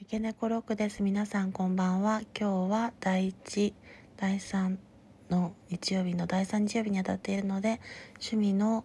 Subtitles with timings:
[0.00, 1.02] 三毛猫ロックです。
[1.02, 2.22] 皆さんこんばんは。
[2.38, 3.72] 今日は第1、
[4.16, 4.76] 第3
[5.28, 7.80] の日曜日の第3日曜日にあたっているので、
[8.12, 8.84] 趣味の、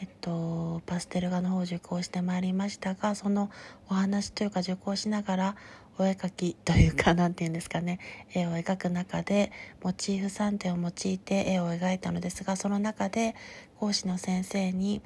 [0.00, 3.50] えっと、パステル画の方を受講してまいりましたが、その
[3.90, 5.56] お話というか受講しながら、
[5.98, 7.98] お絵描きというか、 なんて言うんですかね、
[8.32, 9.50] 絵を描く中で、
[9.82, 13.34] モチーフ3点を用いて絵を描いたのですが、その中で
[13.80, 15.02] 講師の先生に、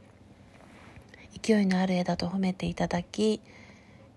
[1.43, 3.41] 勢いのある絵だと褒めていただき、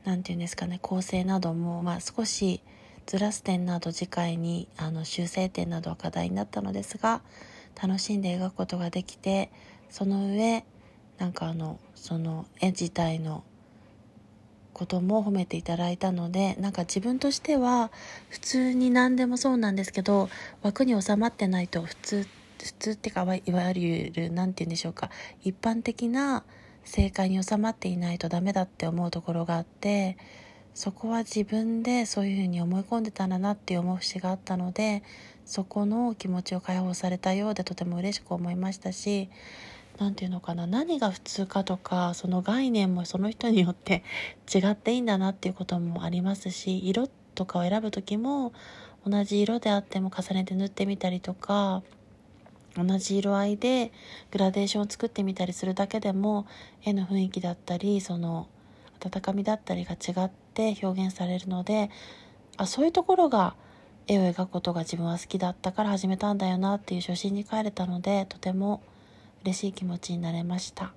[0.04, 2.62] 何て言うんですかね構成なども、まあ、少し
[3.06, 7.22] ずらす点など次回にあの修正点などは課題になったのですが
[7.82, 9.52] 楽しんで描くことができて
[9.90, 10.66] その上
[11.18, 13.44] なんかあのその絵自体の
[14.74, 17.92] ことも褒めていただいたのでなんか自分としては
[18.30, 20.30] 普通に何でもそうなんですけど
[20.62, 22.28] 枠に収まってないと普通
[22.64, 25.10] 普通っていうかいわゆる何て言うんでしょうか
[25.44, 26.44] 一般的な
[26.90, 30.18] 正解に収まっていないとダメだって思うところがあって
[30.74, 35.04] そこは自分でそういうふうに思い込んでたんだなっていう思う節があったので
[35.46, 39.30] そこの気持ちを解放されたようでとても嬉しく思いましたし
[40.00, 44.04] 何て言うのかな何が普通かとかその概念もその人によって
[44.52, 48.52] 違っていいんだなっていうこともありますし色とかを選ぶ時も
[49.06, 51.84] 同じ色であっても重ねて塗ってみたりとか
[52.76, 53.92] 同じ色合いで
[54.32, 56.46] グラデーションを作ってみたりするだけでも
[56.84, 58.48] 絵の雰囲気だったりその
[59.04, 61.90] 温かみだったりが違って表現されるので
[62.58, 63.56] あそういうところが
[64.08, 68.82] 絵を描くことが自分は好きだったから始めたんだよなっていう初心に帰れたのでとても
[69.44, 70.94] 嬉しい気持ちになれました。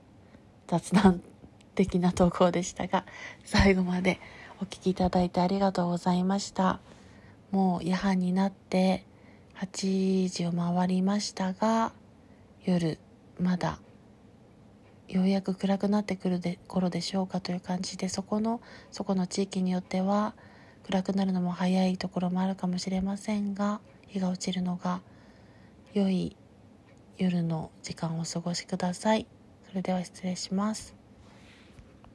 [0.67, 1.23] 雑談
[1.75, 3.05] 的な投稿でしたが
[3.45, 4.19] 最後まで
[4.61, 6.81] お聴きいただいてありがとうございました。
[7.51, 9.05] もう夜半になって
[9.61, 11.93] 8時を回りましたが
[12.65, 12.99] 夜
[13.41, 13.79] まだ
[15.09, 20.35] ようやく暗くなってくるで頃でしょうかという感じでそこのそこの地域によっては
[20.85, 25.01] 暗くなるのも早いところもあるかもしれませんが日が落ちるのが
[25.95, 26.37] 良い
[27.19, 29.27] 夜の時間をお過ごしください。
[29.69, 31.02] それでは失礼します。